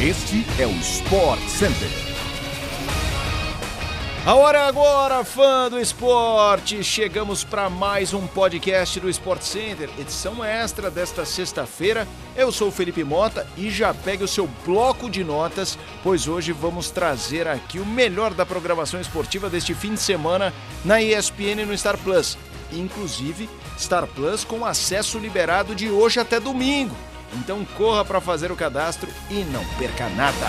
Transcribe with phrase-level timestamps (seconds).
[0.00, 1.88] Este é o Sport Center.
[4.24, 6.84] A hora agora, fã do esporte!
[6.84, 12.06] Chegamos para mais um podcast do Sport Center, edição extra desta sexta-feira.
[12.36, 16.52] Eu sou o Felipe Mota e já pegue o seu bloco de notas, pois hoje
[16.52, 20.54] vamos trazer aqui o melhor da programação esportiva deste fim de semana
[20.84, 22.38] na ESPN e no Star Plus.
[22.72, 26.94] Inclusive, Star Plus com acesso liberado de hoje até domingo.
[27.34, 30.46] Então corra para fazer o cadastro e não perca nada.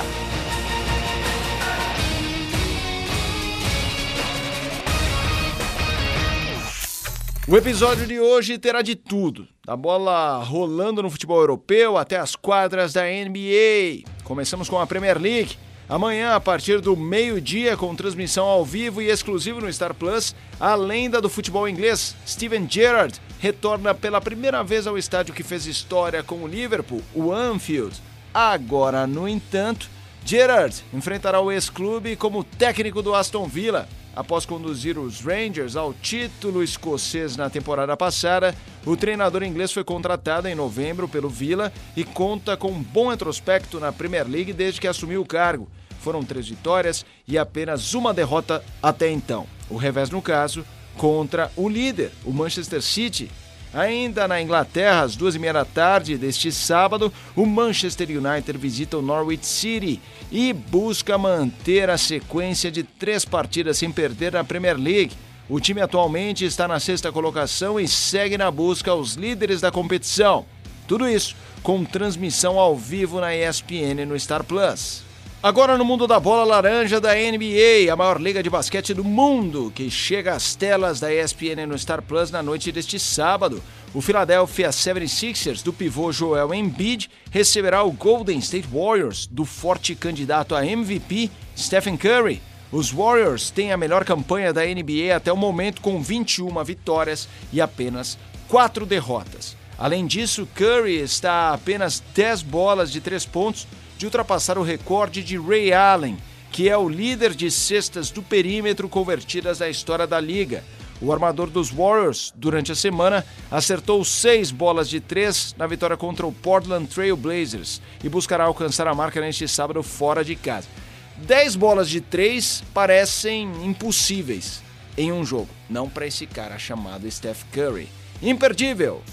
[7.48, 12.36] O episódio de hoje terá de tudo, da bola rolando no futebol europeu até as
[12.36, 14.04] quadras da NBA.
[14.24, 15.58] Começamos com a Premier League.
[15.90, 20.76] Amanhã, a partir do meio-dia, com transmissão ao vivo e exclusivo no Star Plus, a
[20.76, 26.22] lenda do futebol inglês, Steven Gerrard, retorna pela primeira vez ao estádio que fez história
[26.22, 28.00] com o Liverpool, o Anfield.
[28.32, 29.90] Agora, no entanto,
[30.26, 33.88] Gerrard enfrentará o ex-clube como técnico do Aston Villa.
[34.16, 38.54] Após conduzir os Rangers ao título escocês na temporada passada,
[38.86, 43.80] o treinador inglês foi contratado em novembro pelo Villa e conta com um bom retrospecto
[43.80, 45.70] na Premier League desde que assumiu o cargo.
[46.02, 49.48] Foram três vitórias e apenas uma derrota até então.
[49.70, 50.66] O revés, no caso,
[50.98, 53.32] contra o líder, o Manchester City.
[53.74, 58.98] Ainda na Inglaterra, às duas e meia da tarde deste sábado, o Manchester United visita
[58.98, 64.76] o Norwich City e busca manter a sequência de três partidas sem perder na Premier
[64.76, 65.16] League.
[65.48, 70.46] O time atualmente está na sexta colocação e segue na busca aos líderes da competição.
[70.88, 75.09] Tudo isso com transmissão ao vivo na ESPN no Star Plus.
[75.42, 79.72] Agora no mundo da bola laranja da NBA, a maior liga de basquete do mundo,
[79.74, 83.64] que chega às telas da ESPN no Star Plus na noite deste sábado.
[83.94, 90.54] O Philadelphia 76ers do pivô Joel Embiid receberá o Golden State Warriors do forte candidato
[90.54, 92.42] a MVP Stephen Curry.
[92.70, 97.62] Os Warriors têm a melhor campanha da NBA até o momento com 21 vitórias e
[97.62, 98.18] apenas
[98.50, 99.56] 4 derrotas.
[99.78, 103.66] Além disso, Curry está a apenas 10 bolas de 3 pontos
[104.00, 106.18] de ultrapassar o recorde de Ray Allen,
[106.54, 110.64] que é o líder de cestas do perímetro convertidas da história da liga.
[111.02, 116.26] O armador dos Warriors, durante a semana, acertou seis bolas de três na vitória contra
[116.26, 120.70] o Portland Trail Blazers e buscará alcançar a marca neste sábado fora de casa.
[121.18, 124.64] Dez bolas de três parecem impossíveis
[124.98, 127.90] em um jogo, não para esse cara chamado Steph Curry.
[128.22, 129.04] Imperdível!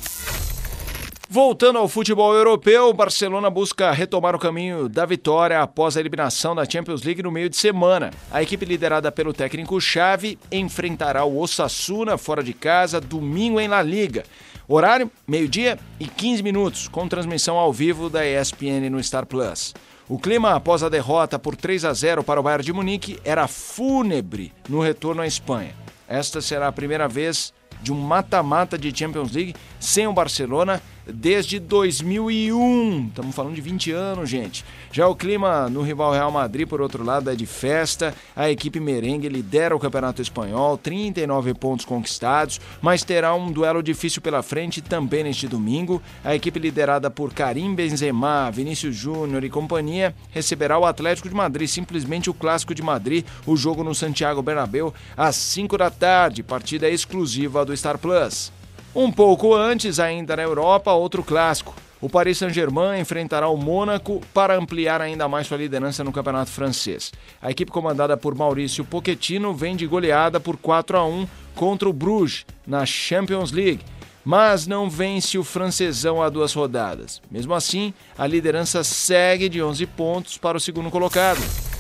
[1.28, 6.54] Voltando ao futebol europeu, o Barcelona busca retomar o caminho da vitória após a eliminação
[6.54, 8.12] da Champions League no meio de semana.
[8.30, 13.82] A equipe liderada pelo técnico Xavi enfrentará o Osasuna fora de casa domingo em La
[13.82, 14.22] Liga.
[14.68, 19.74] Horário: meio-dia e 15 minutos, com transmissão ao vivo da ESPN no Star Plus.
[20.08, 23.48] O clima após a derrota por 3 a 0 para o Bayern de Munique era
[23.48, 25.74] fúnebre no retorno à Espanha.
[26.08, 31.58] Esta será a primeira vez de um mata-mata de Champions League sem o Barcelona desde
[31.58, 33.06] 2001.
[33.08, 34.64] Estamos falando de 20 anos, gente.
[34.90, 38.14] Já o clima no rival Real Madrid, por outro lado, é de festa.
[38.34, 44.20] A equipe merengue lidera o Campeonato Espanhol, 39 pontos conquistados, mas terá um duelo difícil
[44.20, 46.02] pela frente também neste domingo.
[46.24, 51.68] A equipe liderada por Karim Benzema, Vinícius Júnior e companhia receberá o Atlético de Madrid,
[51.68, 56.88] simplesmente o Clássico de Madrid, o jogo no Santiago Bernabéu às 5 da tarde, partida
[56.88, 58.55] exclusiva do Star Plus.
[58.98, 61.74] Um pouco antes, ainda na Europa, outro clássico.
[62.00, 67.12] O Paris Saint-Germain enfrentará o Mônaco para ampliar ainda mais sua liderança no campeonato francês.
[67.42, 71.92] A equipe comandada por Maurício Pochettino vem de goleada por 4 a 1 contra o
[71.92, 73.84] Bruges na Champions League,
[74.24, 77.20] mas não vence o francesão a duas rodadas.
[77.30, 81.75] Mesmo assim, a liderança segue de 11 pontos para o segundo colocado.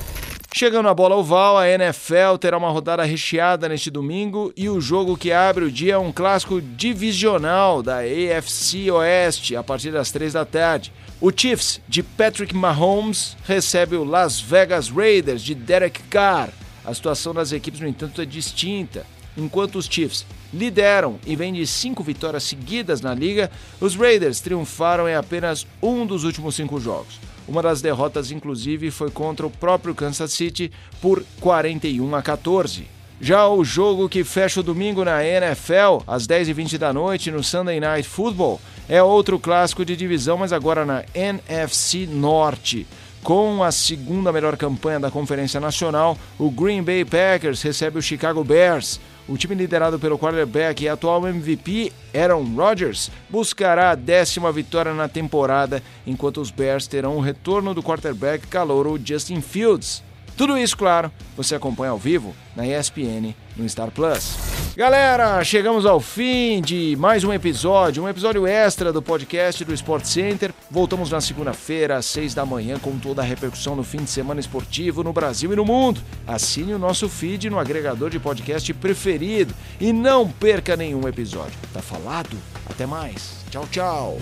[0.58, 5.14] Chegando a bola oval, a NFL terá uma rodada recheada neste domingo e o jogo
[5.14, 10.32] que abre o dia é um clássico divisional da AFC Oeste a partir das 3
[10.32, 10.94] da tarde.
[11.20, 16.48] O Chiefs de Patrick Mahomes recebe o Las Vegas Raiders de Derek Carr.
[16.82, 19.04] A situação das equipes, no entanto, é distinta.
[19.36, 23.50] Enquanto os Chiefs lideram e vêm de cinco vitórias seguidas na liga,
[23.80, 27.18] os Raiders triunfaram em apenas um dos últimos cinco jogos.
[27.48, 32.86] Uma das derrotas, inclusive, foi contra o próprio Kansas City por 41 a 14.
[33.20, 37.80] Já o jogo que fecha o domingo na NFL, às 10h20 da noite, no Sunday
[37.80, 42.86] Night Football, é outro clássico de divisão, mas agora na NFC Norte.
[43.26, 48.44] Com a segunda melhor campanha da Conferência Nacional, o Green Bay Packers recebe o Chicago
[48.44, 49.00] Bears.
[49.26, 55.08] o time liderado pelo quarterback e atual MVP Aaron Rodgers buscará a décima vitória na
[55.08, 60.04] temporada, enquanto os Bears terão o retorno do quarterback calouro Justin Fields.
[60.36, 64.55] Tudo isso, claro, você acompanha ao vivo na ESPN no Star Plus.
[64.76, 70.04] Galera, chegamos ao fim de mais um episódio, um episódio extra do podcast do Sport
[70.04, 70.52] Center.
[70.70, 74.38] Voltamos na segunda-feira, às seis da manhã, com toda a repercussão no fim de semana
[74.38, 76.02] esportivo no Brasil e no mundo.
[76.26, 81.58] Assine o nosso feed no agregador de podcast preferido e não perca nenhum episódio.
[81.72, 82.36] Tá falado?
[82.68, 83.46] Até mais.
[83.50, 84.18] Tchau, tchau.